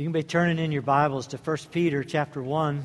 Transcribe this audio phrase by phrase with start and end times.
[0.00, 2.84] You can be turning in your Bibles to 1 Peter chapter 1.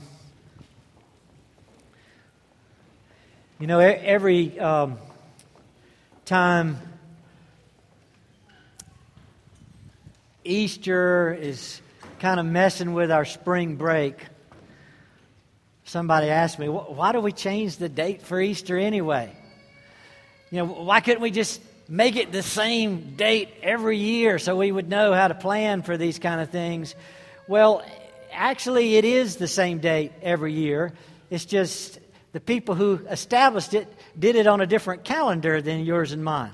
[3.58, 4.98] You know, every um,
[6.26, 6.78] time
[10.44, 11.80] Easter is
[12.20, 14.18] kind of messing with our spring break,
[15.86, 19.32] somebody asked me, why do we change the date for Easter anyway?
[20.52, 24.72] You know, why couldn't we just make it the same date every year so we
[24.72, 26.96] would know how to plan for these kind of things.
[27.48, 27.86] Well,
[28.32, 30.94] actually, it is the same date every year.
[31.30, 32.00] It's just
[32.32, 36.54] the people who established it did it on a different calendar than yours and mine.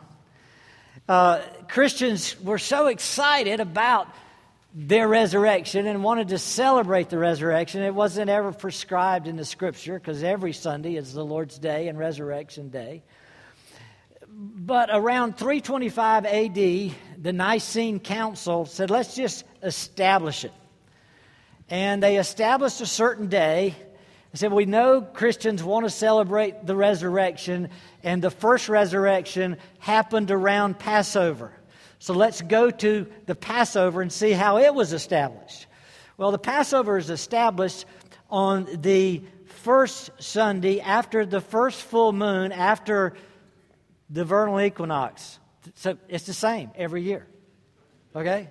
[1.08, 4.08] Uh, Christians were so excited about
[4.74, 7.82] their resurrection and wanted to celebrate the resurrection.
[7.82, 11.98] It wasn't ever prescribed in the scripture because every Sunday is the Lord's Day and
[11.98, 13.04] Resurrection Day.
[14.34, 20.54] But around 325 AD, the Nicene Council said, let's just establish it.
[21.70, 23.76] And they established a certain day.
[24.32, 27.70] They said, We know Christians want to celebrate the resurrection,
[28.04, 31.54] and the first resurrection happened around Passover.
[32.00, 35.66] So let's go to the Passover and see how it was established.
[36.18, 37.86] Well, the Passover is established
[38.30, 43.14] on the first Sunday after the first full moon, after
[44.12, 45.40] the vernal equinox.
[45.76, 47.26] So it's the same every year.
[48.16, 48.50] Okay?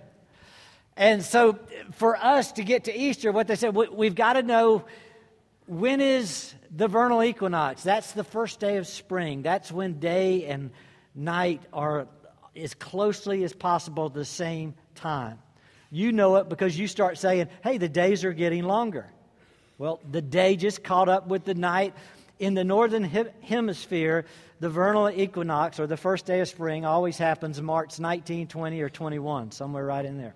[0.96, 1.58] And so
[1.92, 4.84] for us to get to Easter, what they said, we've got to know
[5.66, 7.82] when is the vernal equinox.
[7.82, 9.42] That's the first day of spring.
[9.42, 10.70] That's when day and
[11.14, 12.08] night are
[12.56, 15.38] as closely as possible the same time.
[15.90, 19.06] You know it because you start saying, hey, the days are getting longer.
[19.78, 21.94] Well, the day just caught up with the night.
[22.40, 24.24] In the northern hemisphere,
[24.60, 28.88] the vernal equinox, or the first day of spring, always happens March 19, 20, or
[28.88, 30.34] 21, somewhere right in there.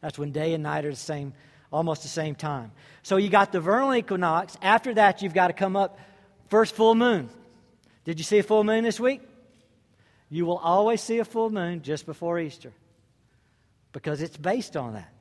[0.00, 1.34] That's when day and night are the same,
[1.70, 2.72] almost the same time.
[3.02, 4.56] So you got the vernal equinox.
[4.62, 6.00] After that, you've got to come up
[6.48, 7.28] first full moon.
[8.04, 9.20] Did you see a full moon this week?
[10.30, 12.72] You will always see a full moon just before Easter
[13.92, 15.12] because it's based on that.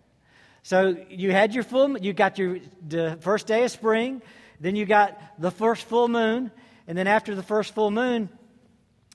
[0.64, 4.22] So you had your full, you got your the first day of spring,
[4.62, 6.52] then you got the first full moon,
[6.88, 8.30] and then after the first full moon,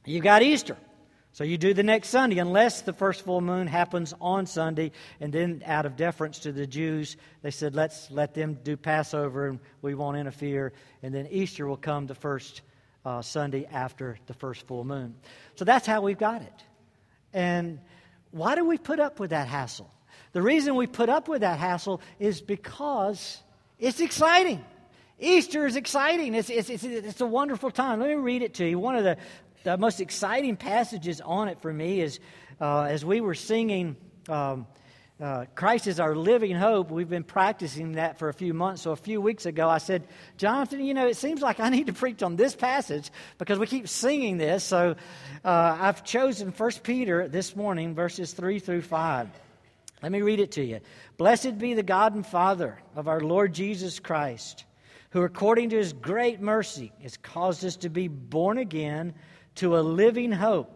[0.05, 0.77] you got Easter.
[1.33, 4.93] So you do the next Sunday, unless the first full moon happens on Sunday.
[5.21, 9.49] And then, out of deference to the Jews, they said, let's let them do Passover
[9.49, 10.73] and we won't interfere.
[11.03, 12.63] And then Easter will come the first
[13.05, 15.15] uh, Sunday after the first full moon.
[15.57, 16.65] So that's how we've got it.
[17.35, 17.81] And
[18.31, 19.93] why do we put up with that hassle?
[20.33, 23.43] The reason we put up with that hassle is because
[23.79, 24.65] it's exciting.
[25.19, 26.35] Easter is exciting.
[26.35, 28.01] It's, it's, it's, it's, a wonderful time.
[28.01, 28.79] Let me read it to you.
[28.79, 29.17] One of the,
[29.65, 32.21] the most exciting passages on it for me is
[32.61, 33.97] uh, as we were singing
[34.29, 34.67] um,
[35.19, 36.91] uh, Christ is our living hope.
[36.91, 38.83] We've been practicing that for a few months.
[38.83, 40.07] So a few weeks ago, I said,
[40.37, 43.67] Jonathan, you know, it seems like I need to preach on this passage because we
[43.67, 44.63] keep singing this.
[44.63, 44.95] So
[45.43, 49.29] uh, I've chosen 1 Peter this morning, verses 3 through 5.
[50.03, 50.81] Let me read it to you.
[51.17, 54.66] Blessed be the God and Father of our Lord Jesus Christ
[55.17, 59.15] who according to his great mercy has caused us to be born again
[59.55, 60.71] to a living hope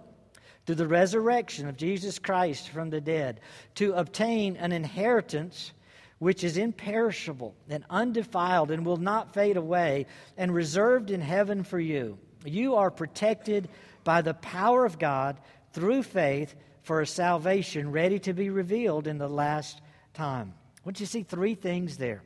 [0.65, 3.41] through the resurrection of Jesus Christ from the dead,
[3.75, 5.73] to obtain an inheritance
[6.21, 10.07] which is imperishable and undefiled and will not fade away,
[10.39, 12.17] and reserved in heaven for you.
[12.43, 13.69] You are protected
[14.05, 15.39] by the power of God
[15.75, 19.83] through faith for a salvation ready to be revealed in the last
[20.15, 20.55] time.
[20.83, 22.23] Want you see three things there.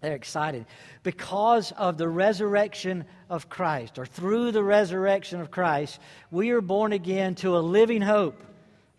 [0.00, 0.64] They're excited
[1.02, 5.98] because of the resurrection of Christ, or through the resurrection of Christ,
[6.30, 8.42] we are born again to a living hope.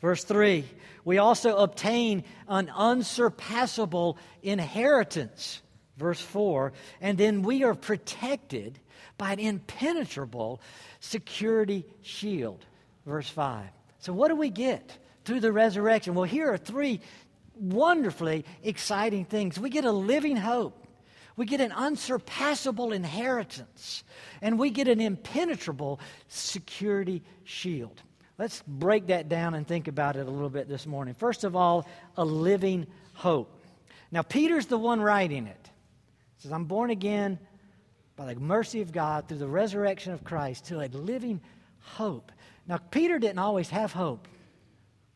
[0.02, 0.66] Verse 3
[1.04, 5.62] we also obtain an unsurpassable inheritance.
[5.98, 8.80] Verse 4 and then we are protected
[9.18, 10.62] by an impenetrable
[11.00, 12.66] security shield.
[13.06, 13.66] Verse 5.
[14.00, 16.16] So, what do we get through the resurrection?
[16.16, 17.02] Well, here are three
[17.56, 19.60] wonderfully exciting things.
[19.60, 20.88] We get a living hope.
[21.36, 24.04] We get an unsurpassable inheritance,
[24.42, 28.02] and we get an impenetrable security shield.
[28.38, 31.14] Let's break that down and think about it a little bit this morning.
[31.14, 31.88] First of all,
[32.18, 33.60] a living hope.
[34.12, 35.70] Now, Peter's the one writing it.
[36.38, 37.40] He says, I'm born again
[38.16, 41.40] by the mercy of God through the resurrection of Christ to a living
[41.80, 42.32] hope.
[42.68, 44.28] Now, Peter didn't always have hope.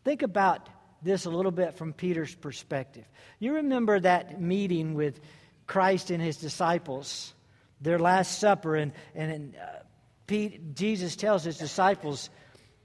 [0.03, 0.69] Think about
[1.01, 3.06] this a little bit from Peter's perspective.
[3.39, 5.19] You remember that meeting with
[5.67, 7.33] Christ and his disciples,
[7.81, 9.79] their Last Supper, and, and uh,
[10.27, 12.29] Pete, Jesus tells his disciples,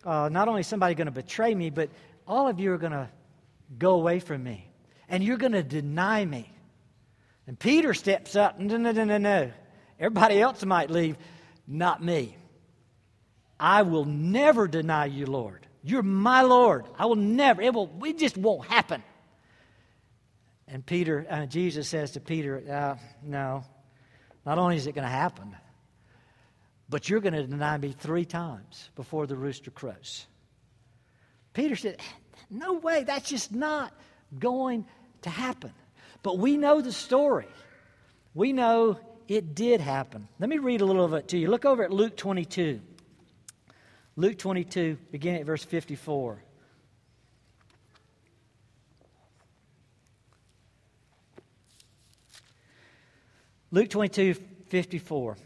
[0.04, 1.90] uh, not only somebody going to betray me, but
[2.26, 3.08] all of you are going to
[3.78, 4.66] go away from me.
[5.10, 6.50] and you're going to deny me.
[7.46, 8.58] And Peter steps up.
[8.58, 9.50] No, no, no, no, no.
[9.98, 11.18] Everybody else might leave,
[11.66, 12.36] not me.
[13.58, 15.66] I will never deny you, Lord.
[15.82, 16.86] You're my Lord.
[16.98, 17.60] I will never.
[17.60, 17.90] It will.
[18.04, 19.02] It just won't happen.
[20.72, 23.64] And Peter, uh, Jesus says to Peter, uh, "No.
[24.46, 25.56] Not only is it going to happen,
[26.88, 30.26] but you're going to deny me three times before the rooster crows."
[31.52, 32.00] Peter said,
[32.48, 33.02] "No way.
[33.02, 33.92] That's just not
[34.38, 34.86] going
[35.22, 35.72] to happen."
[36.22, 37.48] But we know the story.
[38.34, 40.28] We know it did happen.
[40.38, 41.48] Let me read a little of it to you.
[41.48, 42.80] Look over at Luke 22.
[44.16, 46.42] Luke 22, beginning at verse 54.
[53.70, 54.34] Luke 22,
[54.68, 55.36] 54.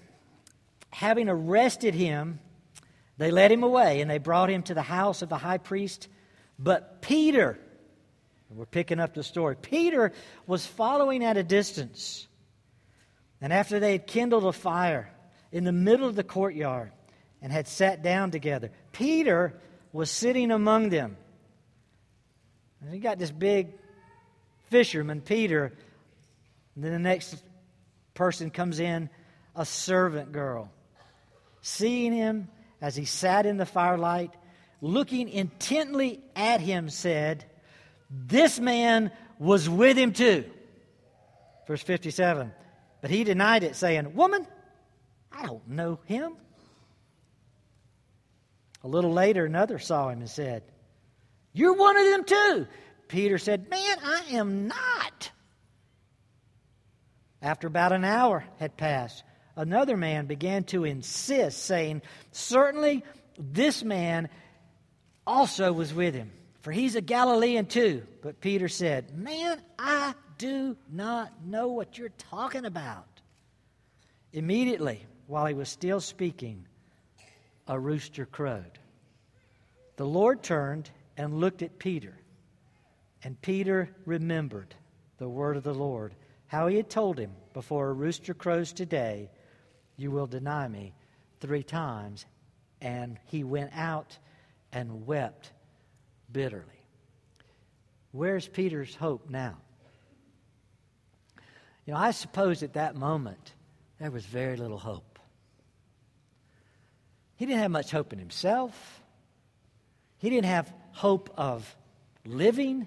[0.91, 2.41] Having arrested him,
[3.19, 6.09] they led him away and they brought him to the house of the high priest.
[6.59, 7.59] But Peter,
[8.51, 10.13] we're picking up the story, Peter
[10.47, 12.27] was following at a distance.
[13.41, 15.11] And after they had kindled a fire
[15.53, 16.93] in the middle of the courtyard,
[17.45, 18.71] and had sat down together.
[18.93, 19.53] Peter
[19.93, 21.19] was sitting among them.
[22.81, 23.75] And got this big
[24.71, 25.75] fisherman, Peter.
[26.75, 27.37] And then the next
[28.15, 29.11] person comes in,
[29.55, 30.71] a servant girl.
[31.61, 32.49] Seeing him
[32.81, 34.31] as he sat in the firelight,
[34.81, 37.45] looking intently at him, said,
[38.11, 40.45] This man was with him too.
[41.67, 42.53] Verse 57.
[43.01, 44.47] But he denied it, saying, Woman,
[45.33, 46.35] I don't know him.
[48.83, 50.63] A little later, another saw him and said,
[51.53, 52.67] You're one of them too.
[53.09, 55.31] Peter said, Man, I am not.
[57.45, 59.23] After about an hour had passed,
[59.55, 62.01] another man began to insist, saying,
[62.33, 63.05] Certainly
[63.39, 64.31] this man
[65.27, 66.33] also was with him,
[66.63, 68.07] for he's a Galilean too.
[68.23, 73.21] But Peter said, Man, I do not know what you're talking about.
[74.33, 76.65] Immediately, while he was still speaking,
[77.69, 78.79] a rooster crowed.
[79.97, 82.17] The Lord turned and looked at Peter,
[83.23, 84.75] and Peter remembered
[85.19, 86.15] the word of the Lord,
[86.55, 89.29] how he had told him, Before a rooster crows today,
[89.97, 90.95] you will deny me
[91.41, 92.27] three times.
[92.81, 94.17] And he went out
[94.73, 95.51] and wept
[96.31, 96.87] bitterly.
[98.13, 99.57] Where's Peter's hope now?
[101.87, 103.53] You know, I suppose at that moment
[103.99, 105.19] there was very little hope.
[107.35, 109.03] He didn't have much hope in himself.
[110.19, 111.75] He didn't have hope of
[112.25, 112.87] living.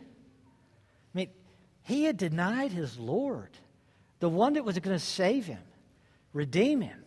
[1.88, 3.48] He had denied his Lord,
[4.20, 5.62] the one that was going to save him,
[6.34, 7.02] redeem him,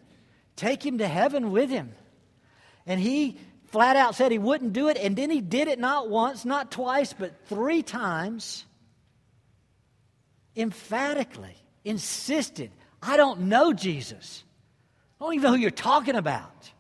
[0.56, 1.92] take him to heaven with him.
[2.86, 3.36] And he
[3.66, 6.70] flat out said he wouldn't do it, and then he did it not once, not
[6.70, 8.64] twice, but three times.
[10.56, 12.70] Emphatically insisted,
[13.02, 14.42] I don't know Jesus.
[15.20, 16.70] I don't even know who you're talking about.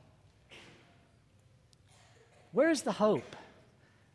[2.52, 3.36] Where's the hope?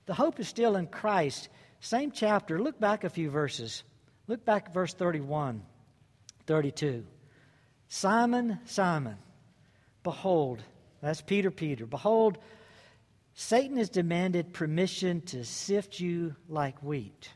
[0.07, 1.49] The hope is still in Christ.
[1.85, 2.59] Same chapter.
[2.59, 3.83] Look back a few verses.
[4.27, 5.61] Look back verse 31,
[6.47, 7.05] 32.
[7.89, 9.17] Simon, Simon,
[10.01, 10.63] behold,
[10.99, 11.85] that's Peter, Peter.
[11.85, 12.39] Behold,
[13.35, 17.29] Satan has demanded permission to sift you like wheat.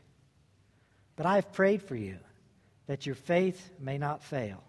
[1.14, 2.16] But I have prayed for you
[2.88, 4.64] that your faith may not fail,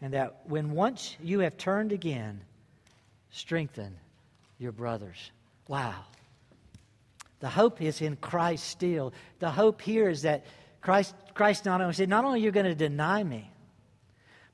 [0.00, 2.40] and that when once you have turned again,
[3.30, 3.98] strengthen
[4.58, 5.30] your brothers.
[5.68, 6.06] Wow.
[7.44, 9.12] The hope is in Christ still.
[9.38, 10.46] The hope here is that
[10.80, 13.52] Christ, Christ not only said, not only you're going to deny me,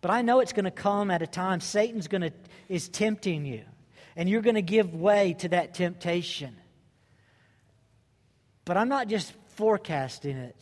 [0.00, 2.32] but I know it's going to come at a time Satan's going to
[2.68, 3.62] is tempting you,
[4.16, 6.56] and you're going to give way to that temptation.
[8.64, 10.56] But I'm not just forecasting it.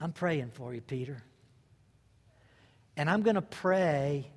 [0.00, 1.22] I'm praying for you, Peter.
[2.96, 4.32] And I'm going to pray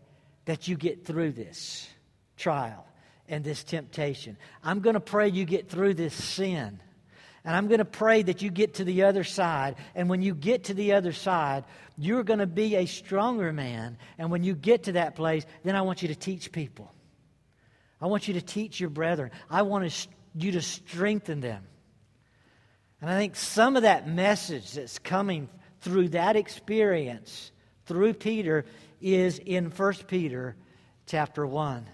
[0.45, 1.89] that you get through this
[2.37, 2.85] trial
[3.29, 4.37] and this temptation.
[4.63, 6.79] I'm going to pray you get through this sin.
[7.45, 9.75] And I'm going to pray that you get to the other side.
[9.95, 11.63] And when you get to the other side,
[11.97, 13.97] you're going to be a stronger man.
[14.17, 16.93] And when you get to that place, then I want you to teach people.
[18.01, 19.31] I want you to teach your brethren.
[19.49, 21.63] I want you to strengthen them.
[23.01, 25.47] And I think some of that message that's coming
[25.81, 27.51] through that experience,
[27.85, 28.65] through Peter,
[29.01, 30.57] is in 1 Peter
[31.05, 31.85] chapter 1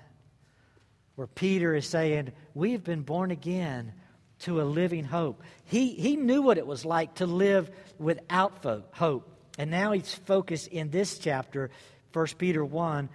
[1.16, 3.94] where Peter is saying, We've been born again
[4.40, 5.42] to a living hope.
[5.66, 9.32] He, he knew what it was like to live without hope.
[9.58, 11.72] And now he's focused in this chapter,
[12.14, 13.10] 1 Peter 1,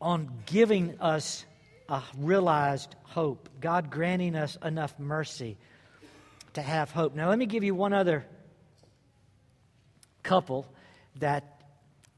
[0.00, 1.44] on giving us
[1.88, 5.58] a realized hope, God granting us enough mercy
[6.54, 7.14] to have hope.
[7.14, 8.24] Now, let me give you one other
[10.22, 10.66] couple
[11.16, 11.62] that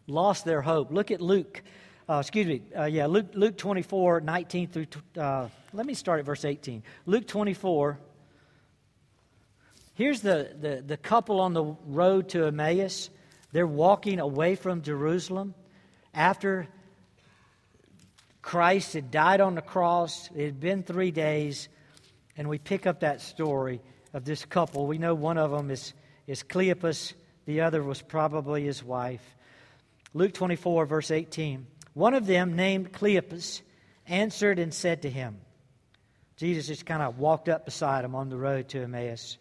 [0.07, 0.91] lost their hope.
[0.91, 1.63] Look at Luke,
[2.09, 6.27] uh, excuse me, uh, yeah, Luke, Luke 24, 19 through, uh, let me start at
[6.27, 6.83] verse 18.
[7.07, 7.99] Luke 24,
[9.95, 13.09] here's the, the, the couple on the road to Emmaus.
[13.53, 15.55] They're walking away from Jerusalem
[16.13, 16.67] after
[18.41, 20.29] Christ had died on the cross.
[20.35, 21.69] It had been three days,
[22.37, 23.81] and we pick up that story
[24.13, 24.87] of this couple.
[24.87, 25.95] We know one of them is,
[26.27, 27.13] is Cleopas,
[27.47, 29.23] the other was probably his wife.
[30.15, 31.67] Luke 24, verse 18.
[31.95, 33.63] One of them, named Cleopas,
[34.07, 35.39] answered and said to him,
[36.37, 39.39] Jesus just kind of walked up beside him on the road to Emmaus.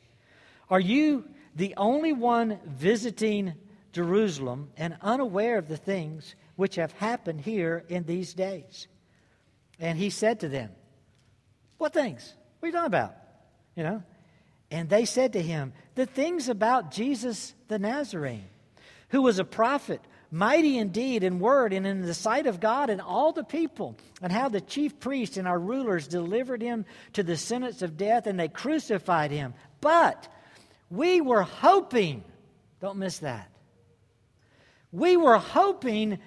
[0.70, 3.54] Are you the only one visiting
[3.92, 8.88] Jerusalem and unaware of the things which have happened here in these days?
[9.80, 10.70] And he said to them,
[11.78, 12.34] What things?
[12.60, 13.16] What are you talking about?
[13.76, 14.04] You know?
[14.70, 18.48] And they said to him, The things about Jesus the Nazarene,
[19.10, 20.02] who was a prophet,
[20.32, 24.32] mighty indeed in word and in the sight of God and all the people, and
[24.32, 28.40] how the chief priests and our rulers delivered him to the sentence of death, and
[28.40, 29.54] they crucified him.
[29.82, 30.28] But
[30.90, 32.24] we were hoping,
[32.80, 33.50] don't miss that.
[34.92, 36.20] We were hoping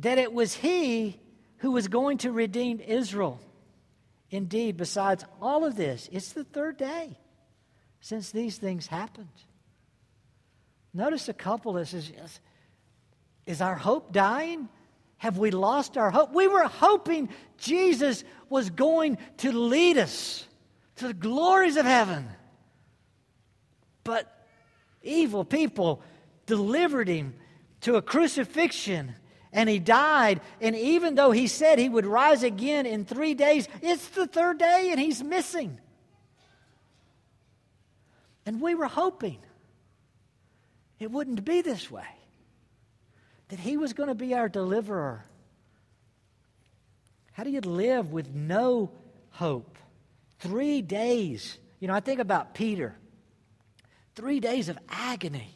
[0.00, 1.20] that it was he
[1.58, 3.40] who was going to redeem Israel.
[4.30, 7.18] Indeed, besides all of this, it's the third day
[8.00, 9.28] since these things happened.
[10.94, 12.40] Notice a couple that says,
[13.48, 14.68] Is our hope dying?
[15.16, 16.34] Have we lost our hope?
[16.34, 20.46] We were hoping Jesus was going to lead us
[20.96, 22.28] to the glories of heaven.
[24.04, 24.30] But
[25.02, 26.02] evil people
[26.44, 27.32] delivered him
[27.80, 29.14] to a crucifixion
[29.50, 30.42] and he died.
[30.60, 34.58] And even though he said he would rise again in three days, it's the third
[34.58, 35.80] day and he's missing.
[38.44, 39.38] And we were hoping
[41.00, 42.17] it wouldn't be this way,
[43.48, 45.24] that He was going to be our deliverer.
[47.32, 48.90] How do you live with no
[49.30, 49.78] hope?
[50.40, 51.56] Three days.
[51.80, 52.94] You know, I think about Peter.
[54.14, 55.54] Three days of agony.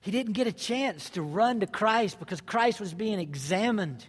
[0.00, 4.04] He didn't get a chance to run to Christ because Christ was being examined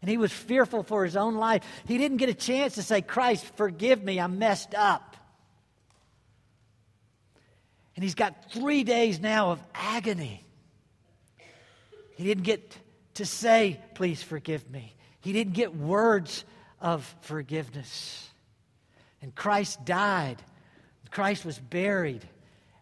[0.00, 1.62] and he was fearful for his own life.
[1.86, 5.16] He didn't get a chance to say, Christ, forgive me, I messed up.
[7.96, 10.44] And he's got three days now of agony.
[12.18, 12.76] He didn't get
[13.14, 14.92] to say, Please forgive me.
[15.20, 16.44] He didn't get words
[16.80, 18.28] of forgiveness.
[19.22, 20.42] And Christ died.
[21.12, 22.28] Christ was buried.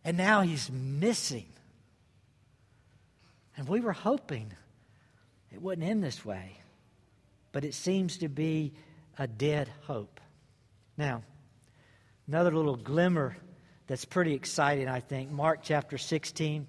[0.05, 1.45] And now he's missing.
[3.59, 4.53] And we were hoping
[5.53, 6.59] it wouldn't end this way.
[7.53, 8.73] But it seems to be
[9.19, 10.19] a dead hope.
[10.97, 11.23] Now,
[12.27, 13.37] another little glimmer
[13.87, 15.31] that's pretty exciting, I think.
[15.31, 16.67] Mark chapter 16,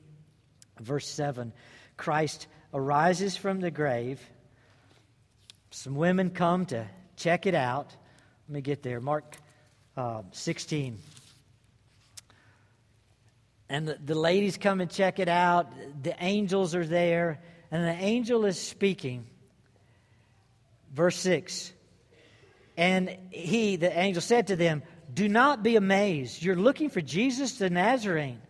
[0.81, 1.53] verse 7.
[1.95, 4.21] Christ arises from the grave.
[5.71, 7.95] Some women come to check it out.
[8.47, 8.99] Let me get there.
[8.99, 9.35] Mark
[9.95, 10.97] uh, 16.
[13.69, 15.71] And the, the ladies come and check it out.
[16.01, 17.39] The angels are there.
[17.71, 19.25] And the angel is speaking.
[20.93, 21.73] Verse 6.
[22.77, 24.83] And he, the angel, said to them,
[25.13, 26.43] do not be amazed.
[26.43, 28.41] You're looking for Jesus the Nazarene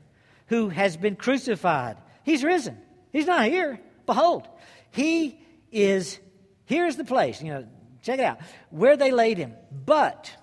[0.47, 1.97] who has been crucified.
[2.23, 2.77] He's risen.
[3.11, 3.79] He's not here.
[4.07, 4.47] Behold,
[4.89, 5.39] he
[5.71, 6.17] is,
[6.65, 7.39] here's the place.
[7.39, 7.67] You know,
[8.01, 8.39] check it out.
[8.71, 9.53] Where they laid him.
[9.85, 10.35] But,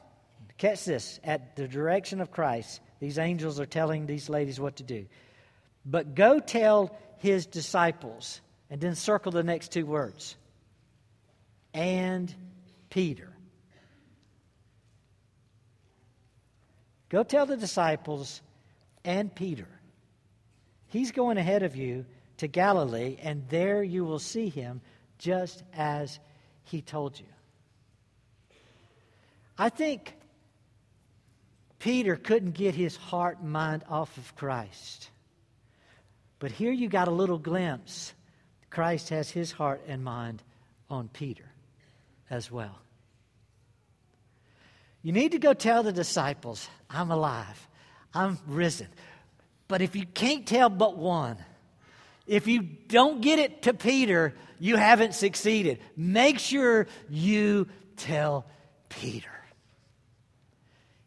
[0.58, 4.84] catch this, at the direction of Christ, these angels are telling these ladies what to
[4.84, 5.06] do.
[5.84, 8.40] But go tell his disciples,
[8.70, 10.36] and then circle the next two words,
[11.72, 12.32] and
[12.90, 13.30] Peter.
[17.08, 18.42] Go tell the disciples
[19.04, 19.68] and Peter.
[20.88, 22.06] He's going ahead of you
[22.38, 24.80] to Galilee, and there you will see him
[25.18, 26.18] just as
[26.64, 27.26] he told you.
[29.56, 30.14] I think
[31.78, 35.10] Peter couldn't get his heart and mind off of Christ.
[36.38, 38.12] But here you got a little glimpse.
[38.70, 40.42] Christ has his heart and mind
[40.90, 41.44] on Peter
[42.30, 42.78] as well.
[45.02, 47.68] You need to go tell the disciples, I'm alive,
[48.14, 48.88] I'm risen.
[49.68, 51.36] But if you can't tell but one,
[52.26, 55.78] if you don't get it to Peter, you haven't succeeded.
[55.96, 58.46] Make sure you tell
[58.88, 59.28] Peter.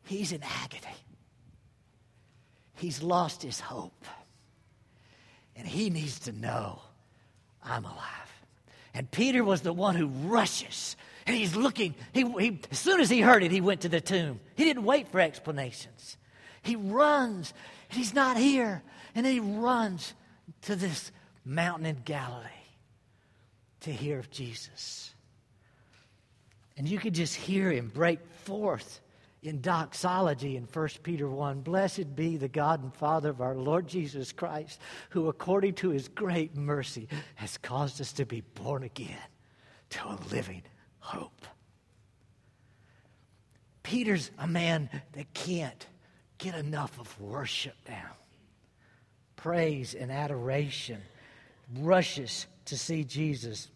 [0.03, 0.93] He's in agony.
[2.75, 4.05] He's lost his hope.
[5.55, 6.81] And he needs to know
[7.63, 8.43] I'm alive.
[8.93, 10.95] And Peter was the one who rushes
[11.27, 11.93] and he's looking.
[12.13, 14.39] He, he, as soon as he heard it, he went to the tomb.
[14.55, 16.17] He didn't wait for explanations.
[16.63, 17.53] He runs,
[17.89, 18.81] and he's not here.
[19.13, 20.13] And then he runs
[20.63, 21.11] to this
[21.45, 22.47] mountain in Galilee
[23.81, 25.13] to hear of Jesus.
[26.75, 29.01] And you could just hear him break forth
[29.41, 33.87] in doxology in 1 Peter 1 Blessed be the God and Father of our Lord
[33.87, 39.17] Jesus Christ, who according to his great mercy has caused us to be born again
[39.91, 40.63] to a living
[40.99, 41.45] hope.
[43.83, 45.87] Peter's a man that can't
[46.37, 48.11] get enough of worship now.
[49.37, 51.01] Praise and adoration
[51.79, 53.69] rushes to see Jesus.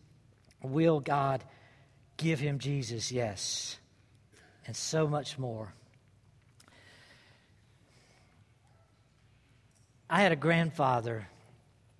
[0.61, 1.43] Will God
[2.17, 3.11] give him Jesus?
[3.11, 3.77] Yes.
[4.67, 5.73] And so much more.
[10.09, 11.27] I had a grandfather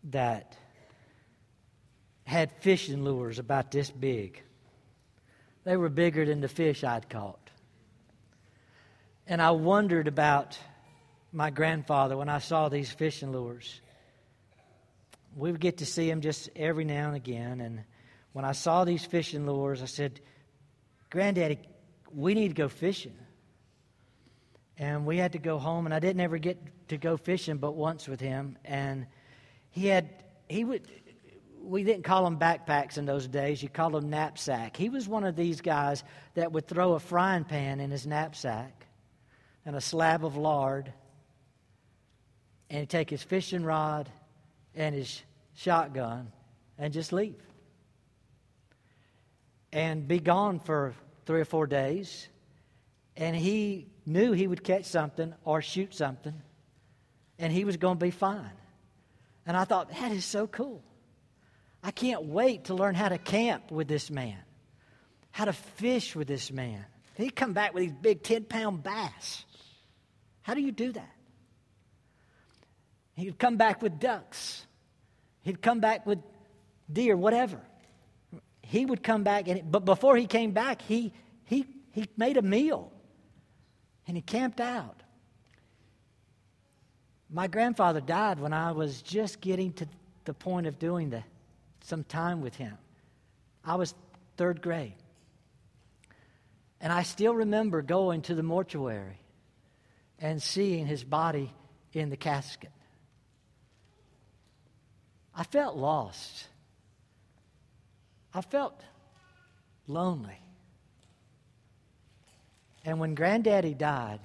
[0.06, 0.58] that
[2.26, 4.42] had fishing lures about this big.
[5.64, 7.50] They were bigger than the fish I'd caught.
[9.28, 10.58] And I wondered about
[11.32, 13.82] my grandfather when I saw these fishing lures.
[15.36, 17.62] We would get to see him just every now and again.
[17.62, 17.84] And
[18.34, 20.20] when I saw these fishing lures, I said,
[21.10, 21.60] Granddaddy,
[22.14, 23.18] we need to go fishing.
[24.78, 27.76] And we had to go home, and I didn't ever get to go fishing but
[27.76, 28.58] once with him.
[28.66, 29.06] And
[29.70, 30.10] he had,
[30.50, 30.88] he would,
[31.62, 33.62] we didn't call them backpacks in those days.
[33.62, 34.76] You called them knapsack.
[34.76, 38.88] He was one of these guys that would throw a frying pan in his knapsack
[39.66, 40.92] and a slab of lard,
[42.72, 44.10] and take his fishing rod
[44.74, 45.22] and his
[45.54, 46.32] shotgun
[46.78, 47.36] and just leave.
[49.74, 52.30] And be gone for three or four days.
[53.18, 56.34] And he knew he would catch something or shoot something,
[57.38, 58.52] and he was going to be fine.
[59.46, 60.82] And I thought, that is so cool.
[61.84, 64.38] I can't wait to learn how to camp with this man,
[65.32, 66.86] how to fish with this man.
[67.16, 69.44] He'd come back with these big 10 pound bass.
[70.42, 71.12] How do you do that?
[73.22, 74.66] He'd come back with ducks.
[75.44, 76.18] He'd come back with
[76.92, 77.60] deer, whatever.
[78.64, 81.14] He would come back, and but before he came back, he,
[81.46, 82.92] he, he made a meal
[84.08, 85.04] and he camped out.
[87.30, 89.88] My grandfather died when I was just getting to
[90.26, 91.24] the point of doing the,
[91.82, 92.76] some time with him.
[93.64, 93.94] I was
[94.36, 94.96] third grade.
[96.80, 99.20] And I still remember going to the mortuary
[100.18, 101.54] and seeing his body
[101.94, 102.72] in the casket.
[105.42, 106.46] I felt lost.
[108.32, 108.80] I felt
[109.88, 110.38] lonely.
[112.86, 114.20] And when Granddaddy died,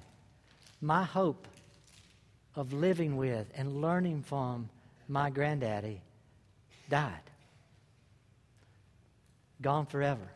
[0.83, 1.49] my hope
[2.55, 4.69] of living with and learning from
[5.09, 6.03] my granddaddy
[6.91, 7.31] died.
[9.63, 10.29] Gone forever.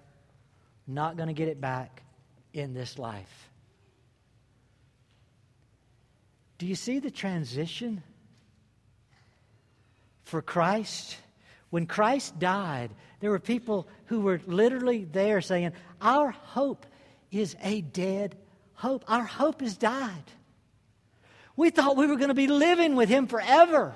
[0.86, 2.00] Not going to get it back
[2.54, 3.50] in this life.
[6.56, 8.02] Do you see the transition?
[10.30, 11.16] For Christ,
[11.70, 16.86] when Christ died, there were people who were literally there saying, Our hope
[17.32, 18.36] is a dead
[18.74, 19.02] hope.
[19.08, 20.22] Our hope has died.
[21.56, 23.92] We thought we were going to be living with Him forever.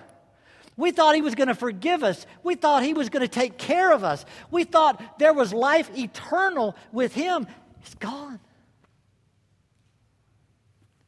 [0.76, 2.26] We thought He was going to forgive us.
[2.42, 4.26] We thought He was going to take care of us.
[4.50, 7.46] We thought there was life eternal with Him.
[7.82, 8.40] It's gone.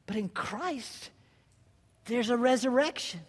[0.06, 1.10] But in Christ,
[2.04, 3.22] there's a resurrection.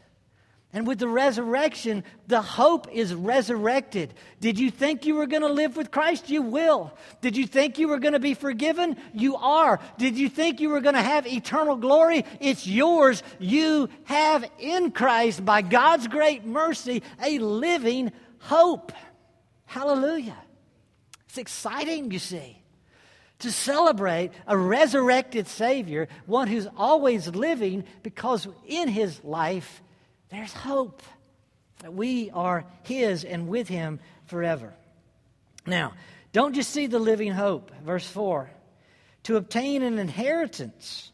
[0.78, 4.14] And with the resurrection, the hope is resurrected.
[4.40, 6.30] Did you think you were going to live with Christ?
[6.30, 6.96] You will.
[7.20, 8.96] Did you think you were going to be forgiven?
[9.12, 9.80] You are.
[9.98, 12.26] Did you think you were going to have eternal glory?
[12.40, 13.24] It's yours.
[13.40, 18.92] You have in Christ, by God's great mercy, a living hope.
[19.66, 20.38] Hallelujah.
[21.28, 22.62] It's exciting, you see
[23.40, 29.84] to celebrate a resurrected Savior, one who's always living because in his life
[30.30, 31.02] there's hope
[31.80, 34.74] that we are his and with him forever.
[35.66, 35.94] Now,
[36.34, 37.72] don't just see the living hope.
[37.84, 38.50] Verse 4
[39.28, 41.12] to obtain an inheritance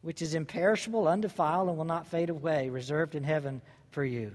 [0.00, 4.34] which is imperishable, undefiled, and will not fade away, reserved in heaven for you.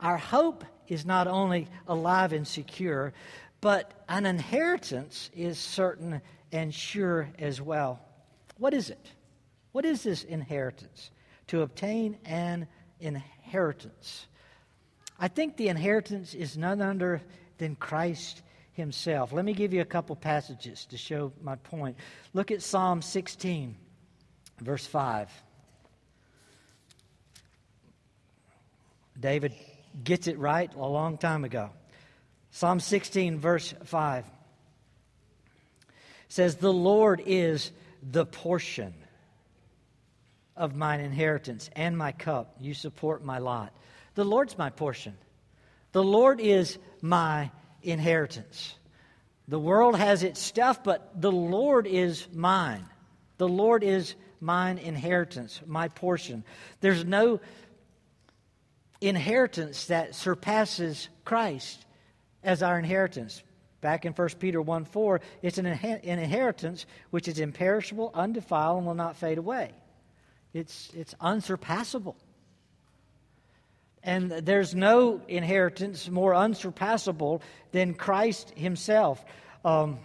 [0.00, 3.12] Our hope is not only alive and secure,
[3.60, 8.00] but an inheritance is certain and sure as well.
[8.56, 9.10] What is it?
[9.72, 11.10] What is this inheritance?
[11.48, 12.68] To obtain an
[13.02, 14.26] inheritance.
[15.18, 17.20] I think the inheritance is none other
[17.58, 19.32] than Christ himself.
[19.32, 21.96] Let me give you a couple passages to show my point.
[22.32, 23.76] Look at Psalm 16,
[24.60, 25.30] verse 5.
[29.20, 29.54] David
[30.02, 31.70] gets it right a long time ago.
[32.50, 34.24] Psalm 16, verse 5
[36.28, 37.70] says, The Lord is
[38.02, 38.94] the portion
[40.56, 42.56] of mine inheritance and my cup.
[42.60, 43.72] You support my lot.
[44.14, 45.16] The Lord's my portion.
[45.92, 47.50] The Lord is my
[47.82, 48.74] inheritance.
[49.48, 52.84] The world has its stuff, but the Lord is mine.
[53.38, 56.44] The Lord is mine inheritance, my portion.
[56.80, 57.40] There's no
[59.00, 61.84] inheritance that surpasses Christ
[62.42, 63.42] as our inheritance.
[63.80, 68.86] Back in 1 Peter 1 4, it's an, an inheritance which is imperishable, undefiled, and
[68.86, 69.72] will not fade away.
[70.52, 72.16] It's, it's unsurpassable.
[74.02, 79.24] And there's no inheritance more unsurpassable than Christ Himself.
[79.64, 79.98] Um,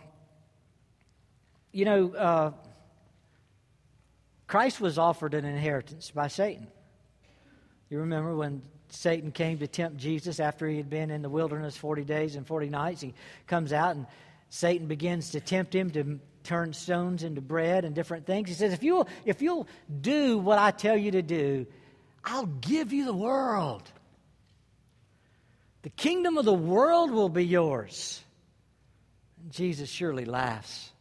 [1.72, 2.52] you know, uh,
[4.46, 6.68] Christ was offered an inheritance by Satan.
[7.90, 11.76] You remember when Satan came to tempt Jesus after he had been in the wilderness
[11.76, 13.02] 40 days and 40 nights?
[13.02, 13.14] He
[13.48, 14.06] comes out and
[14.50, 18.48] Satan begins to tempt him to turn stones into bread and different things.
[18.48, 19.68] He says, if you'll, if you'll
[20.02, 21.68] do what I tell you to do,
[22.24, 23.84] I'll give you the world.
[25.82, 28.22] The kingdom of the world will be yours.
[29.42, 30.92] And Jesus surely laughs.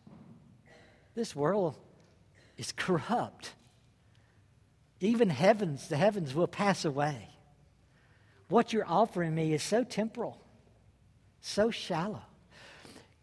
[1.15, 1.77] This world
[2.59, 3.53] is corrupt.
[5.01, 7.29] Even heavens, the heavens will pass away.
[8.49, 10.41] What you're offering me is so temporal,
[11.41, 12.23] so shallow.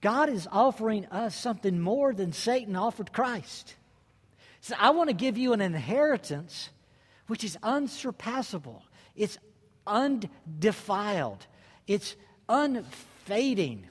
[0.03, 3.73] God is offering us something more than Satan offered Christ.
[4.59, 6.69] So I want to give you an inheritance
[7.27, 8.83] which is unsurpassable.
[9.15, 9.37] It's
[9.87, 11.47] undefiled.
[11.87, 12.17] It's
[12.49, 13.87] unfading.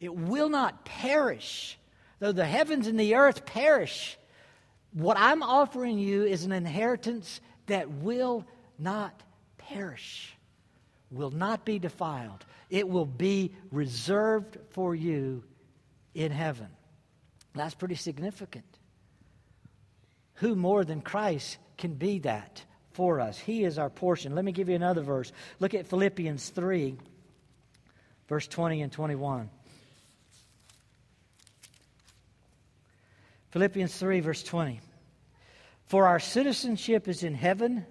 [0.00, 1.78] It will not perish.
[2.20, 4.16] Though the heavens and the earth perish,
[4.94, 8.46] what I'm offering you is an inheritance that will
[8.78, 9.22] not
[9.58, 10.34] perish,
[11.10, 12.46] will not be defiled.
[12.70, 15.44] It will be reserved for you
[16.14, 16.68] in heaven.
[17.54, 18.64] That's pretty significant.
[20.34, 23.38] Who more than Christ can be that for us?
[23.38, 24.34] He is our portion.
[24.34, 25.32] Let me give you another verse.
[25.58, 26.96] Look at Philippians 3,
[28.28, 29.50] verse 20 and 21.
[33.50, 34.80] Philippians 3, verse 20.
[35.86, 37.84] For our citizenship is in heaven,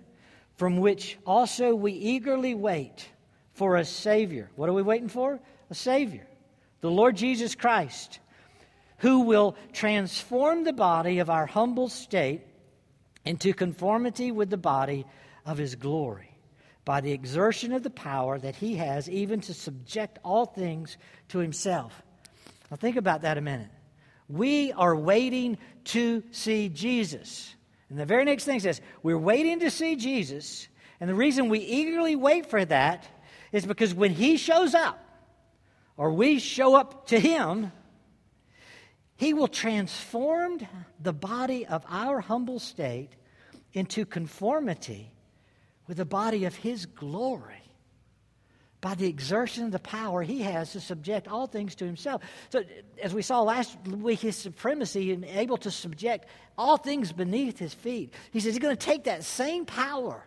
[0.56, 3.08] from which also we eagerly wait
[3.54, 4.50] for a Savior.
[4.56, 5.40] What are we waiting for?
[5.70, 6.26] A Savior,
[6.82, 8.20] the Lord Jesus Christ,
[9.00, 12.42] who will transform the body of our humble state
[13.26, 15.06] into conformity with the body
[15.46, 16.30] of His glory
[16.86, 20.98] by the exertion of the power that He has even to subject all things
[21.30, 22.02] to Himself.
[22.72, 23.70] Now, think about that a minute.
[24.28, 27.54] We are waiting to see Jesus.
[27.90, 30.68] And the very next thing says, We're waiting to see Jesus.
[31.00, 33.08] And the reason we eagerly wait for that
[33.52, 35.04] is because when He shows up,
[36.00, 37.74] or we show up to Him,
[39.18, 40.60] He will transform
[40.98, 43.10] the body of our humble state
[43.74, 45.12] into conformity
[45.88, 47.62] with the body of His glory
[48.80, 52.22] by the exertion of the power he has to subject all things to himself.
[52.50, 52.64] So,
[53.04, 57.74] as we saw last week, his supremacy and able to subject all things beneath his
[57.74, 58.14] feet.
[58.32, 60.24] He says he's going to take that same power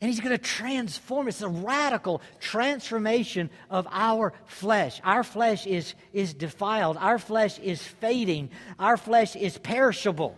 [0.00, 1.28] and he's going to transform.
[1.28, 5.00] It's a radical transformation of our flesh.
[5.02, 10.36] Our flesh is, is defiled, our flesh is fading, our flesh is perishable.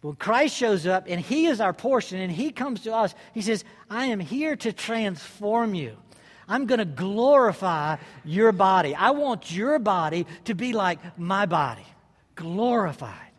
[0.00, 3.42] When Christ shows up and He is our portion and He comes to us, He
[3.42, 5.96] says, I am here to transform you.
[6.46, 8.94] I'm going to glorify your body.
[8.94, 11.86] I want your body to be like my body,
[12.34, 13.30] glorified.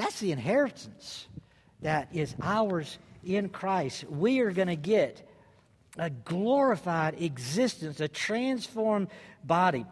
[0.00, 1.26] That's the inheritance
[1.82, 4.04] that is ours in Christ.
[4.04, 5.22] We are going to get
[5.98, 9.08] a glorified existence, a transformed
[9.44, 9.84] body.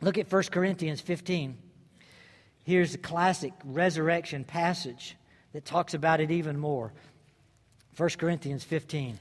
[0.00, 1.56] Look at 1 Corinthians 15.
[2.64, 5.16] Here's a classic resurrection passage
[5.52, 6.92] that talks about it even more
[7.96, 9.20] 1 Corinthians 15.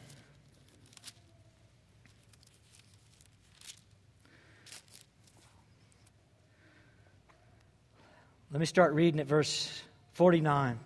[8.52, 10.80] Let me start reading at verse 49.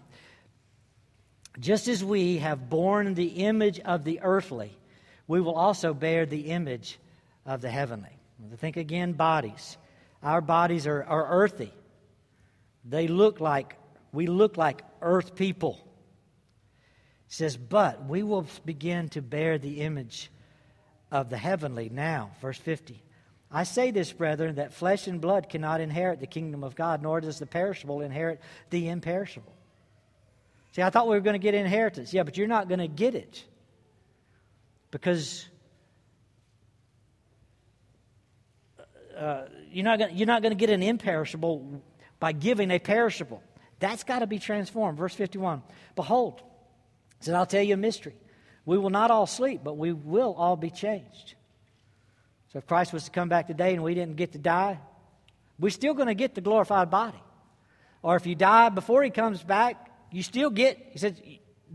[1.59, 4.71] Just as we have borne the image of the earthly,
[5.27, 6.99] we will also bear the image
[7.45, 8.09] of the heavenly.
[8.57, 9.77] Think again bodies.
[10.21, 11.73] Our bodies are, are earthy.
[12.85, 13.75] They look like,
[14.11, 15.79] we look like earth people.
[17.27, 20.29] He says, but we will begin to bear the image
[21.11, 22.31] of the heavenly now.
[22.41, 23.01] Verse 50.
[23.51, 27.21] I say this, brethren, that flesh and blood cannot inherit the kingdom of God, nor
[27.21, 29.53] does the perishable inherit the imperishable.
[30.73, 32.13] See, I thought we were going to get inheritance.
[32.13, 33.43] Yeah, but you're not going to get it.
[34.91, 35.47] Because
[39.17, 41.81] uh, you're not going you're not going to get an imperishable
[42.19, 43.41] by giving a perishable.
[43.79, 44.97] That's got to be transformed.
[44.97, 45.63] Verse 51
[45.95, 46.41] Behold,
[47.19, 48.15] said, I'll tell you a mystery.
[48.65, 51.35] We will not all sleep, but we will all be changed.
[52.51, 54.79] So if Christ was to come back today and we didn't get to die,
[55.59, 57.21] we're still going to get the glorified body.
[58.01, 61.19] Or if you die before he comes back, you still get, he says,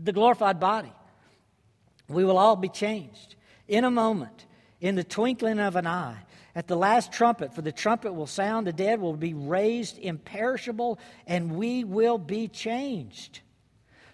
[0.01, 0.91] the glorified body.
[2.07, 3.35] We will all be changed
[3.67, 4.45] in a moment,
[4.81, 6.23] in the twinkling of an eye.
[6.55, 10.99] At the last trumpet, for the trumpet will sound, the dead will be raised imperishable,
[11.25, 13.41] and we will be changed.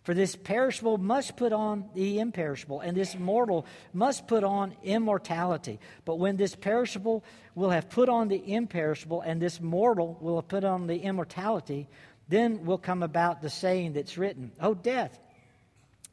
[0.10, 5.80] For this perishable must put on the imperishable, and this mortal must put on immortality.
[6.04, 10.48] But when this perishable will have put on the imperishable, and this mortal will have
[10.48, 11.88] put on the immortality,
[12.28, 15.20] then will come about the saying that's written, O death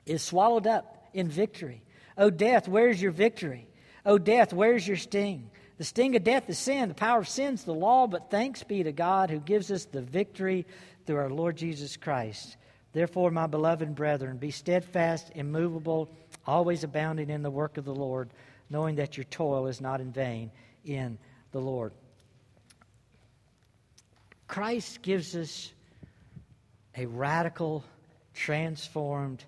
[0.04, 1.82] is swallowed up in victory.
[2.18, 3.66] O death, where's your victory?
[4.04, 5.48] O death, where's your sting?
[5.78, 6.90] The sting of death is sin.
[6.90, 9.87] The power of sin is the law, but thanks be to God who gives us
[9.87, 10.66] the victory
[11.06, 12.59] through our Lord Jesus Christ.
[12.92, 16.11] Therefore, my beloved brethren, be steadfast, immovable,
[16.46, 18.31] always abounding in the work of the Lord,
[18.70, 20.51] knowing that your toil is not in vain
[20.85, 21.18] in
[21.53, 21.92] the Lord.
[24.49, 25.72] Christ gives us
[26.96, 27.85] a radical,
[28.33, 29.44] transformed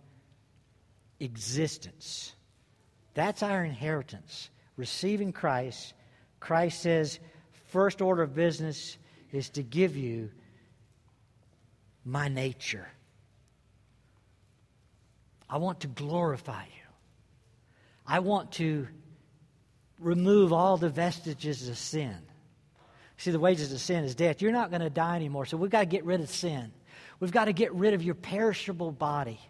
[1.20, 2.34] existence.
[3.14, 4.50] That's our inheritance.
[4.76, 5.94] Receiving Christ,
[6.40, 7.18] Christ says,
[7.68, 8.96] first order of business
[9.32, 10.30] is to give you
[12.04, 12.88] my nature.
[15.48, 16.88] I want to glorify you.
[18.06, 18.88] I want to
[19.98, 22.16] remove all the vestiges of sin.
[23.16, 24.40] See, the wages of sin is death.
[24.40, 26.70] You're not going to die anymore, so we've got to get rid of sin.
[27.20, 29.40] We've got to get rid of your perishable body.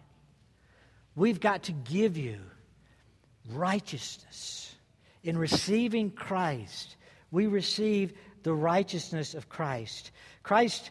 [1.15, 2.39] We've got to give you
[3.51, 4.75] righteousness.
[5.23, 6.95] In receiving Christ,
[7.29, 10.11] we receive the righteousness of Christ.
[10.41, 10.89] Christ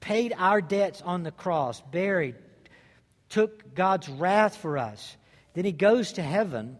[0.00, 2.34] paid our debts on the cross, buried,
[3.34, 5.16] took God's wrath for us.
[5.54, 6.78] Then he goes to heaven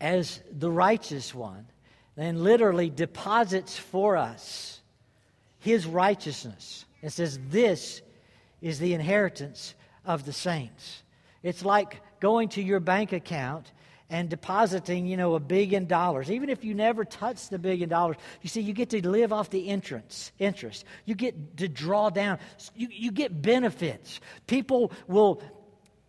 [0.00, 1.64] as the righteous one
[2.16, 4.80] and literally deposits for us
[5.60, 6.86] his righteousness.
[7.02, 8.02] It says, This
[8.60, 11.04] is the inheritance of the saints.
[11.44, 13.70] It's like going to your bank account
[14.10, 16.30] and depositing, you know, a billion dollars.
[16.30, 19.50] Even if you never touch the billion dollars, you see, you get to live off
[19.50, 20.84] the entrance, interest.
[21.04, 22.38] You get to draw down.
[22.74, 24.20] You, you get benefits.
[24.46, 25.42] People will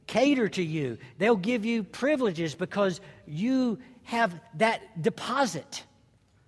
[0.08, 0.98] cater to you.
[1.18, 5.84] They'll give you privileges because you have that deposit.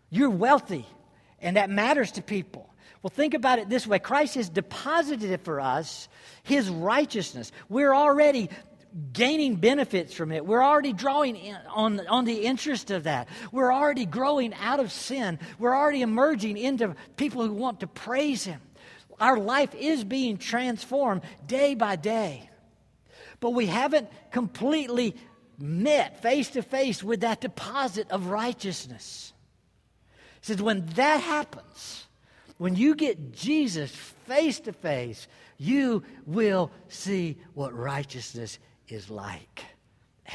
[0.10, 0.86] You're wealthy,
[1.40, 2.70] and that matters to people.
[3.02, 6.10] Well, think about it this way Christ has deposited it for us
[6.44, 7.52] his righteousness.
[7.70, 8.50] We're already
[9.12, 10.46] gaining benefits from it.
[10.46, 13.28] We're already drawing on, on the interest of that.
[13.52, 15.40] We're already growing out of sin.
[15.60, 18.62] We're already emerging into people who want to praise Him.
[19.20, 22.50] Our life is being transformed day by day.
[23.40, 25.16] But we haven't completely
[25.58, 29.34] met face to face with that deposit of righteousness.
[30.42, 32.06] He says, when that happens,
[32.58, 35.28] when you get Jesus face to face,
[35.58, 39.64] you will see what righteousness is like,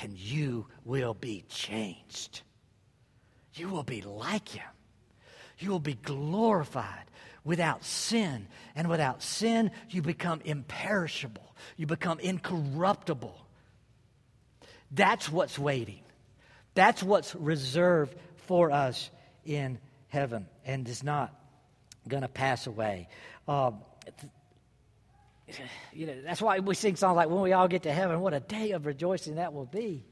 [0.02, 2.42] and you will be changed.
[3.54, 4.68] You will be like Him.
[5.58, 7.04] You will be glorified
[7.44, 8.46] without sin.
[8.74, 13.46] And without sin, you become imperishable, you become incorruptible.
[14.90, 16.00] That's what's waiting.
[16.74, 18.14] That's what's reserved
[18.46, 19.10] for us
[19.44, 21.34] in heaven and is not
[22.08, 23.08] going to pass away.
[23.46, 23.72] Uh,
[25.92, 28.34] you know, that's why we sing songs like when we all get to heaven, what
[28.34, 30.04] a day of rejoicing that will be.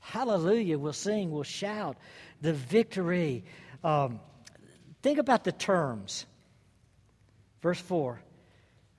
[0.00, 0.78] Hallelujah.
[0.78, 1.96] We'll sing, we'll shout
[2.40, 3.44] the victory.
[3.82, 4.20] Um,
[5.02, 6.26] think about the terms.
[7.60, 8.20] Verse 4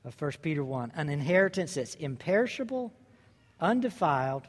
[0.04, 2.94] of 1 Peter 1 an inheritance that's imperishable,
[3.60, 4.44] undefiled,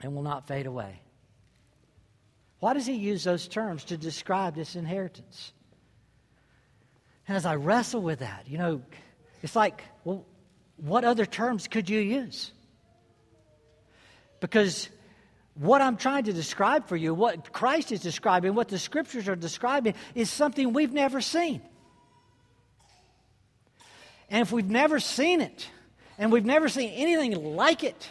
[0.00, 1.00] and will not fade away.
[2.60, 5.52] Why does he use those terms to describe this inheritance?
[7.26, 8.82] And as I wrestle with that, you know,
[9.42, 10.26] it's like, well,
[10.80, 12.52] what other terms could you use?
[14.40, 14.88] Because
[15.54, 19.36] what I'm trying to describe for you, what Christ is describing, what the scriptures are
[19.36, 21.60] describing, is something we've never seen.
[24.30, 25.68] And if we've never seen it,
[26.18, 28.08] and we've never seen anything like it,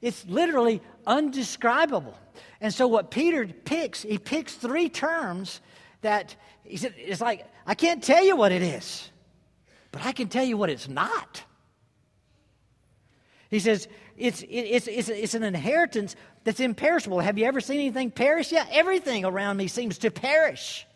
[0.00, 2.16] it's literally undescribable.
[2.60, 5.60] And so, what Peter picks, he picks three terms
[6.02, 9.10] that he said, it's like, I can't tell you what it is,
[9.90, 11.44] but I can tell you what it's not.
[13.52, 13.86] He says,
[14.16, 17.20] it's, it's, it's, it's an inheritance that's imperishable.
[17.20, 18.50] Have you ever seen anything perish?
[18.50, 20.86] Yeah, everything around me seems to perish.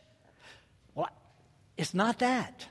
[0.95, 1.11] Well,
[1.77, 2.67] it's not that.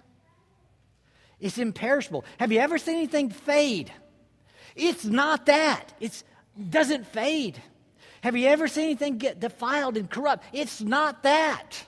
[1.39, 2.25] It's imperishable.
[2.39, 3.93] Have you ever seen anything fade?
[4.75, 5.93] It's not that.
[5.99, 6.23] It
[6.67, 7.61] doesn't fade.
[8.21, 10.45] Have you ever seen anything get defiled and corrupt?
[10.51, 11.85] It's not that.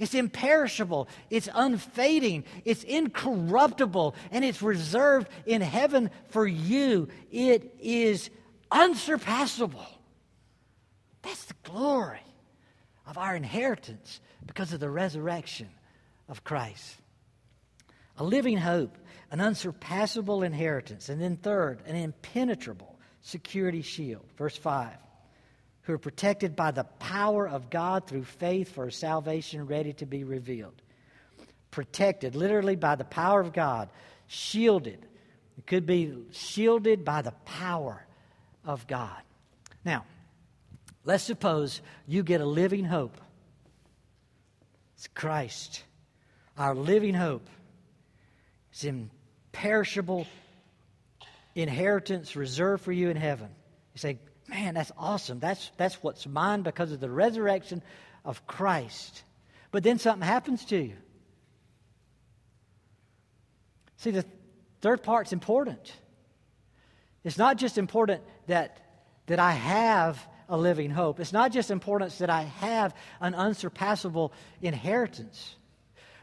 [0.00, 7.08] It's imperishable, it's unfading, it's incorruptible, and it's reserved in heaven for you.
[7.30, 8.30] It is
[8.70, 9.86] unsurpassable.
[11.20, 12.24] That's the glory
[13.06, 15.68] of our inheritance because of the resurrection
[16.30, 16.96] of Christ.
[18.16, 18.96] A living hope,
[19.30, 21.10] an unsurpassable inheritance.
[21.10, 24.24] And then, third, an impenetrable security shield.
[24.38, 24.96] Verse 5
[25.90, 30.22] who are protected by the power of God through faith for salvation ready to be
[30.22, 30.80] revealed.
[31.72, 33.90] Protected, literally by the power of God,
[34.28, 35.04] shielded.
[35.58, 38.06] It could be shielded by the power
[38.64, 39.20] of God.
[39.84, 40.04] Now,
[41.04, 43.20] let's suppose you get a living hope.
[44.94, 45.82] It's Christ,
[46.56, 47.48] our living hope.
[48.70, 50.28] It's imperishable
[51.56, 53.48] inheritance reserved for you in heaven.
[53.94, 54.18] You say,
[54.50, 55.38] Man, that's awesome.
[55.38, 57.82] That's, that's what's mine because of the resurrection
[58.24, 59.22] of Christ.
[59.70, 60.96] But then something happens to you.
[63.98, 64.24] See, the
[64.80, 65.92] third part's important.
[67.22, 68.78] It's not just important that,
[69.26, 74.32] that I have a living hope, it's not just important that I have an unsurpassable
[74.60, 75.54] inheritance,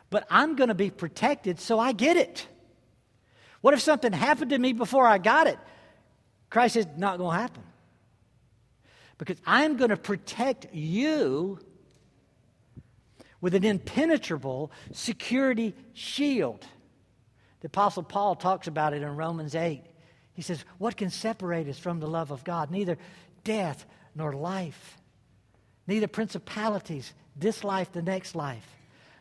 [0.09, 2.45] but I'm going to be protected so I get it.
[3.61, 5.57] What if something happened to me before I got it?
[6.49, 7.63] Christ is not going to happen
[9.17, 11.59] because I'm going to protect you
[13.41, 16.65] with an impenetrable security shield.
[17.61, 19.83] The Apostle Paul talks about it in Romans 8.
[20.33, 22.71] He says, What can separate us from the love of God?
[22.71, 22.97] Neither
[23.43, 24.97] death nor life,
[25.87, 28.67] neither principalities, this life, the next life,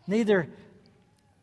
[0.06, 0.48] neither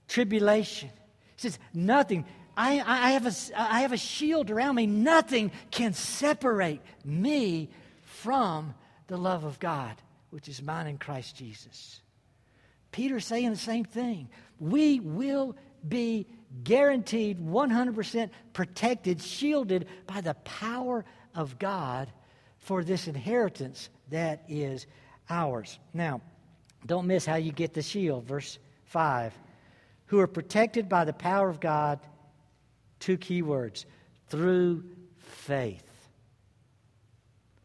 [0.07, 0.89] tribulation.
[1.35, 2.25] He says, Nothing.
[2.55, 4.85] I, I, have a, I have a shield around me.
[4.85, 7.69] Nothing can separate me
[8.23, 8.73] from
[9.07, 9.95] the love of God,
[10.29, 12.01] which is mine in Christ Jesus.
[12.91, 14.29] Peter's saying the same thing.
[14.59, 15.57] We will
[15.87, 16.27] be
[16.63, 21.03] guaranteed 100% protected, shielded by the power
[21.35, 22.11] of God
[22.59, 24.87] for this inheritance that is
[25.29, 25.79] ours.
[25.93, 26.21] Now,
[26.85, 28.25] don't miss how you get the shield.
[28.25, 29.33] Verse 5
[30.05, 31.99] Who are protected by the power of God,
[32.99, 33.85] two key words,
[34.29, 34.85] through
[35.17, 35.92] faith.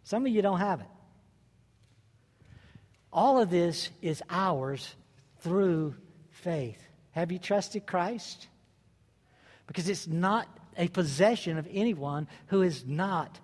[0.08, 0.86] Some of you don't have it.
[3.12, 4.94] All of this is ours
[5.40, 5.96] through
[6.30, 6.82] faith.
[7.10, 8.48] Have you trusted Christ?
[9.66, 13.38] Because it's not a possession of anyone who has not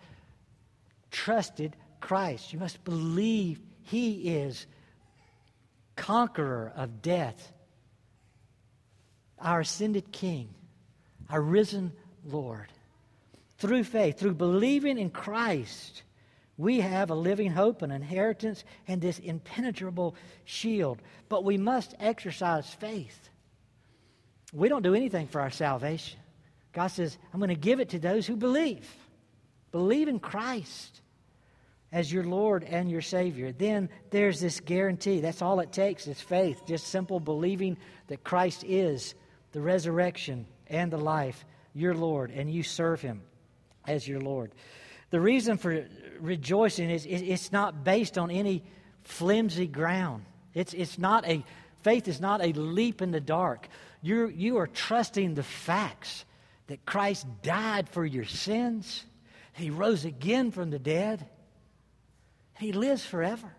[1.11, 2.55] trusted Christ.
[2.55, 4.67] You must believe He is
[5.97, 7.53] conqueror of death,
[9.39, 10.49] our ascended King,
[11.29, 11.93] our risen
[12.25, 12.73] Lord.
[13.59, 16.05] Through faith, through believing in Christ,
[16.57, 20.15] we have a living hope, an inheritance, and this impenetrable
[20.45, 21.01] shield.
[21.29, 23.29] But we must exercise faith.
[24.53, 26.21] We don't do anything for our salvation.
[26.73, 28.89] God says, I'm going to give it to those who believe.
[29.73, 31.01] Believe in Christ
[31.91, 33.53] as your Lord and your Savior.
[33.53, 35.21] Then there's this guarantee.
[35.21, 39.15] That's all it takes is faith, just simple believing that Christ is
[39.53, 43.23] the resurrection and the life, your Lord, and you serve Him
[43.87, 44.53] as your Lord.
[45.11, 45.87] The reason for
[46.21, 48.63] rejoicing is it's not based on any
[49.03, 50.25] flimsy ground.
[50.55, 51.45] It's, it's not a,
[51.83, 53.69] faith is not a leap in the dark.
[54.03, 56.25] You're, you are trusting the facts
[56.67, 59.05] that Christ died for your sins,
[59.53, 61.27] He rose again from the dead,
[62.59, 63.53] He lives forever.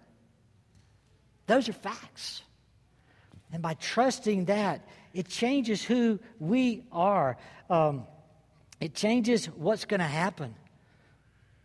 [1.47, 2.41] Those are facts.
[3.51, 7.37] And by trusting that, it changes who we are.
[7.69, 8.07] Um,
[8.79, 10.55] it changes what's going to happen.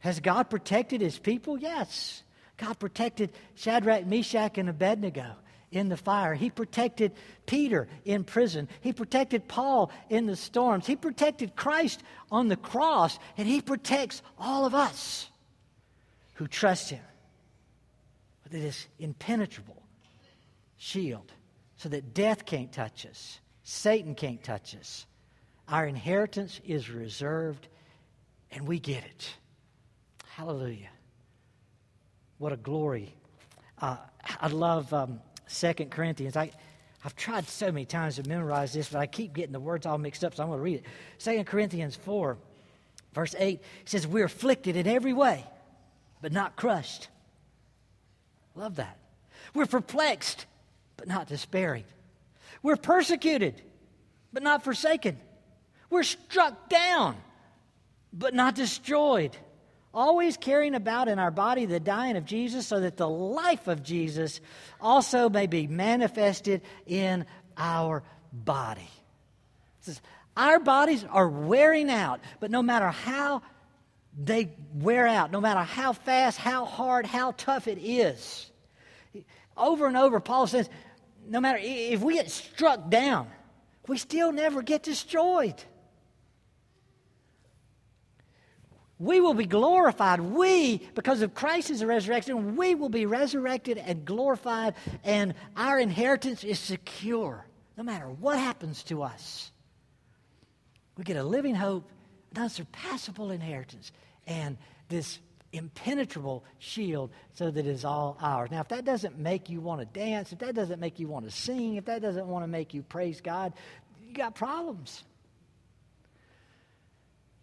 [0.00, 1.58] Has God protected his people?
[1.58, 2.22] Yes.
[2.56, 5.36] God protected Shadrach, Meshach, and Abednego
[5.70, 6.34] in the fire.
[6.34, 7.12] He protected
[7.46, 8.68] Peter in prison.
[8.80, 10.86] He protected Paul in the storms.
[10.86, 13.18] He protected Christ on the cross.
[13.38, 15.30] And he protects all of us
[16.34, 17.04] who trust him
[18.42, 19.82] with this impenetrable
[20.76, 21.32] shield
[21.76, 25.06] so that death can't touch us, Satan can't touch us.
[25.68, 27.68] Our inheritance is reserved,
[28.50, 29.34] and we get it.
[30.40, 30.88] Hallelujah.
[32.38, 33.14] What a glory.
[33.78, 33.98] Uh,
[34.40, 35.20] I love um,
[35.54, 36.34] 2 Corinthians.
[36.34, 36.50] I,
[37.04, 39.98] I've tried so many times to memorize this, but I keep getting the words all
[39.98, 40.84] mixed up, so I'm going to read it.
[41.18, 42.38] 2 Corinthians 4,
[43.12, 45.44] verse 8 says, We're afflicted in every way,
[46.22, 47.08] but not crushed.
[48.54, 48.96] Love that.
[49.52, 50.46] We're perplexed,
[50.96, 51.84] but not despairing.
[52.62, 53.60] We're persecuted,
[54.32, 55.18] but not forsaken.
[55.90, 57.18] We're struck down,
[58.10, 59.36] but not destroyed.
[59.92, 63.82] Always carrying about in our body the dying of Jesus, so that the life of
[63.82, 64.40] Jesus
[64.80, 67.26] also may be manifested in
[67.56, 68.88] our body.
[69.80, 70.00] Says,
[70.36, 73.42] our bodies are wearing out, but no matter how
[74.16, 78.50] they wear out, no matter how fast, how hard, how tough it is,
[79.56, 80.70] over and over, Paul says,
[81.26, 83.28] no matter if we get struck down,
[83.88, 85.60] we still never get destroyed.
[89.00, 90.20] We will be glorified.
[90.20, 96.58] We, because of Christ's resurrection, we will be resurrected and glorified, and our inheritance is
[96.58, 97.46] secure
[97.78, 99.50] no matter what happens to us.
[100.98, 101.90] We get a living hope,
[102.34, 103.90] an unsurpassable inheritance,
[104.26, 104.58] and
[104.90, 105.18] this
[105.54, 108.50] impenetrable shield so that it is all ours.
[108.50, 111.24] Now, if that doesn't make you want to dance, if that doesn't make you want
[111.24, 113.54] to sing, if that doesn't want to make you praise God,
[114.06, 115.04] you got problems.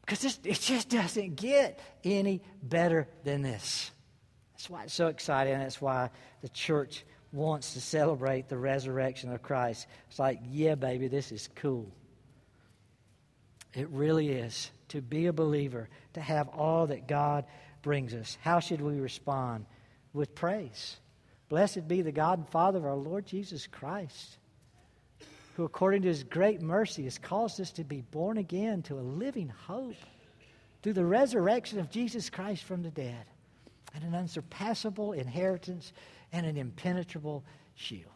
[0.07, 3.91] Because it just doesn't get any better than this.
[4.53, 6.09] That's why it's so exciting, and that's why
[6.41, 9.85] the church wants to celebrate the resurrection of Christ.
[10.09, 11.91] It's like, yeah, baby, this is cool.
[13.75, 14.71] It really is.
[14.89, 17.43] To be a believer, to have all that God
[17.81, 18.37] brings us.
[18.41, 19.65] How should we respond?
[20.13, 20.95] With praise.
[21.49, 24.37] Blessed be the God and Father of our Lord Jesus Christ,
[25.57, 29.01] who, according to his great mercy, has caused us to be born again to a
[29.01, 29.95] living hope
[30.83, 33.25] through the resurrection of Jesus Christ from the dead
[33.95, 35.93] and an unsurpassable inheritance
[36.31, 37.43] and an impenetrable
[37.73, 38.11] shield.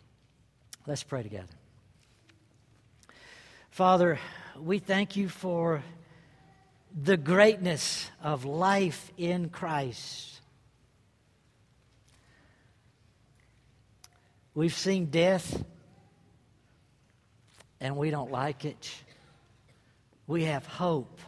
[0.85, 1.47] Let's pray together.
[3.71, 4.19] Father,
[4.59, 5.83] we thank you for
[6.93, 10.41] the greatness of life in Christ.
[14.53, 15.63] We've seen death
[17.81, 18.93] and we don't like it.
[20.27, 21.19] We have hope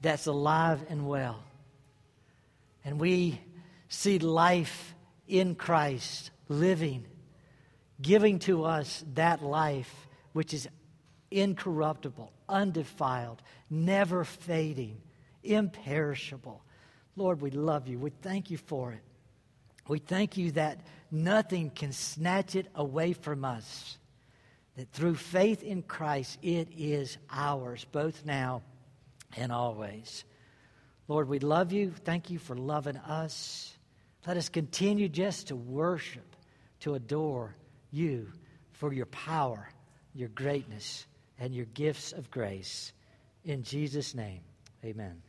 [0.00, 1.42] that's alive and well.
[2.84, 3.40] And we
[3.88, 4.94] see life
[5.28, 7.04] in Christ, living,
[8.00, 10.68] giving to us that life which is
[11.30, 14.96] incorruptible, undefiled, never fading,
[15.42, 16.62] imperishable.
[17.16, 17.98] Lord, we love you.
[17.98, 19.02] We thank you for it.
[19.88, 20.80] We thank you that
[21.10, 23.98] nothing can snatch it away from us.
[24.76, 28.62] That through faith in Christ, it is ours, both now
[29.36, 30.24] and always.
[31.08, 31.92] Lord, we love you.
[32.04, 33.76] Thank you for loving us.
[34.26, 36.36] Let us continue just to worship,
[36.80, 37.54] to adore
[37.90, 38.28] you
[38.72, 39.68] for your power,
[40.14, 41.06] your greatness,
[41.38, 42.92] and your gifts of grace.
[43.44, 44.40] In Jesus' name,
[44.84, 45.22] amen.